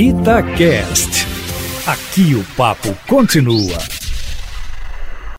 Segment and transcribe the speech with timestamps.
[0.00, 1.26] Itacast.
[1.84, 3.76] Aqui o papo continua.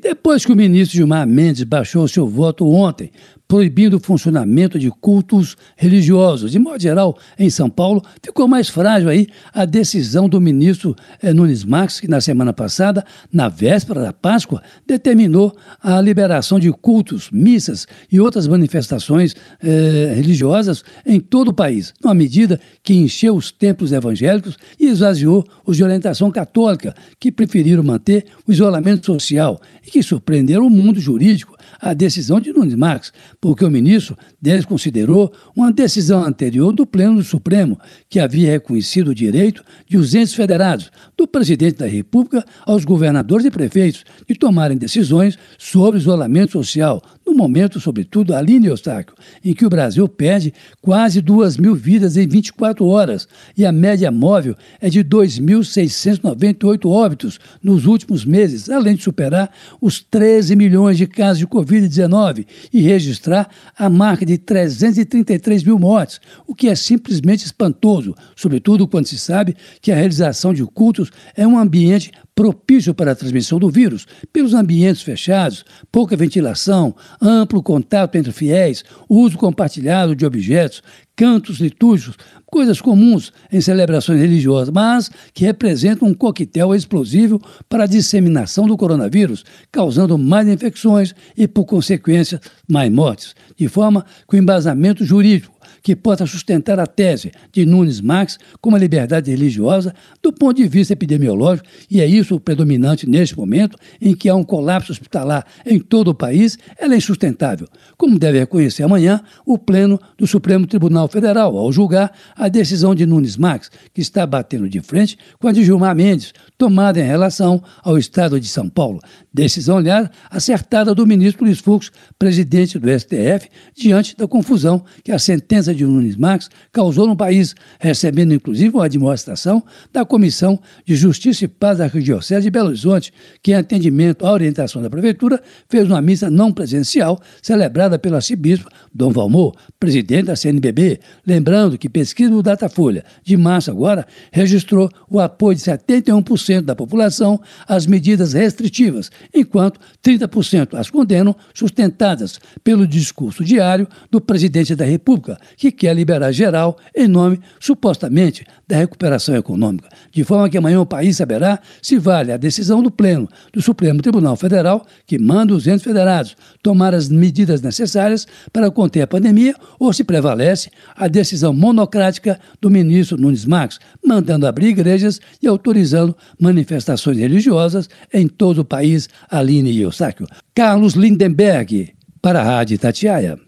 [0.00, 3.12] Depois que o ministro Gilmar Mendes baixou seu voto ontem
[3.48, 6.52] proibindo o funcionamento de cultos religiosos.
[6.52, 11.32] De modo geral, em São Paulo, ficou mais frágil aí a decisão do ministro eh,
[11.32, 17.30] Nunes Marques, que na semana passada, na véspera da Páscoa, determinou a liberação de cultos,
[17.30, 23.52] missas e outras manifestações eh, religiosas em todo o país, numa medida que encheu os
[23.52, 29.90] templos evangélicos e esvaziou os de orientação católica, que preferiram manter o isolamento social e
[29.90, 35.72] que surpreenderam o mundo jurídico a decisão de Nunes Marques, porque o ministro desconsiderou uma
[35.72, 40.90] decisão anterior do Pleno do Supremo, que havia reconhecido o direito de os entes federados,
[41.16, 47.02] do presidente da República aos governadores e prefeitos, de tomarem decisões sobre isolamento social,
[47.36, 52.84] momento, sobretudo, Aline Eustáquio, em que o Brasil perde quase duas mil vidas em 24
[52.86, 59.50] horas e a média móvel é de 2.698 óbitos nos últimos meses, além de superar
[59.80, 66.20] os 13 milhões de casos de Covid-19 e registrar a marca de 333 mil mortes,
[66.46, 71.46] o que é simplesmente espantoso, sobretudo quando se sabe que a realização de cultos é
[71.46, 78.14] um ambiente propício para a transmissão do vírus, pelos ambientes fechados, pouca ventilação, amplo contato
[78.16, 80.82] entre fiéis, uso compartilhado de objetos,
[81.16, 87.86] cantos litúrgicos, coisas comuns em celebrações religiosas, mas que representam um coquetel explosivo para a
[87.86, 89.42] disseminação do coronavírus,
[89.72, 95.55] causando mais infecções e, por consequência, mais mortes, de forma que o embasamento jurídico
[95.86, 100.66] que possa sustentar a tese de Nunes Marques como a liberdade religiosa do ponto de
[100.66, 105.46] vista epidemiológico, e é isso o predominante neste momento, em que há um colapso hospitalar
[105.64, 110.66] em todo o país, ela é insustentável, como deve reconhecer amanhã o Pleno do Supremo
[110.66, 115.46] Tribunal Federal, ao julgar a decisão de Nunes Marques, que está batendo de frente com
[115.46, 118.98] a de Gilmar Mendes, tomada em relação ao Estado de São Paulo.
[119.32, 125.18] Decisão, aliás, acertada do ministro Luiz Fux, presidente do STF, diante da confusão que a
[125.18, 131.44] sentença de Nunes Marques causou no país, recebendo inclusive uma demonstração da Comissão de Justiça
[131.44, 135.86] e Paz da Arquidiocese de Belo Horizonte, que, em atendimento à orientação da Prefeitura, fez
[135.86, 141.00] uma missa não presencial celebrada pelo arcebispo Dom Valmor, presidente da CNBB.
[141.26, 147.40] Lembrando que pesquisa do Datafolha de março agora registrou o apoio de 71% da população
[147.66, 155.38] às medidas restritivas, enquanto 30% as condenam, sustentadas pelo discurso diário do presidente da República,
[155.56, 160.80] que que quer liberar geral em nome, supostamente, da recuperação econômica, de forma que amanhã
[160.80, 165.54] o país saberá se vale a decisão do Pleno do Supremo Tribunal Federal, que manda
[165.54, 171.08] os entes federados tomar as medidas necessárias para conter a pandemia, ou se prevalece a
[171.08, 178.58] decisão monocrática do ministro Nunes Marques, mandando abrir igrejas e autorizando manifestações religiosas em todo
[178.58, 180.26] o país, Aline Eustáquio.
[180.54, 183.45] Carlos Lindenberg, para a Rádio Tatiaia.